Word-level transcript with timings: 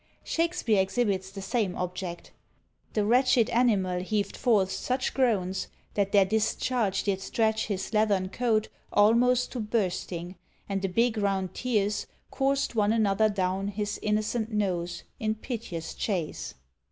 Shakspeare 0.23 0.81
exhibits 0.81 1.29
the 1.29 1.43
same 1.43 1.75
object: 1.75 2.31
The 2.93 3.05
wretched 3.05 3.51
animal 3.51 3.99
heaved 3.99 4.35
forth 4.35 4.71
such 4.71 5.13
groans, 5.13 5.67
That 5.93 6.11
their 6.11 6.25
discharge 6.25 7.03
did 7.03 7.21
stretch 7.21 7.67
his 7.67 7.93
leathern 7.93 8.29
coat 8.29 8.69
Almost 8.91 9.51
to 9.51 9.59
bursting; 9.59 10.37
and 10.67 10.81
the 10.81 10.87
big 10.89 11.19
round 11.19 11.53
tears 11.53 12.07
Coursed 12.31 12.73
one 12.73 12.91
another 12.91 13.29
down 13.29 13.67
his 13.67 13.99
innocent 14.01 14.51
nose 14.51 15.03
In 15.19 15.35
piteous 15.35 15.93
chase. 15.93 16.55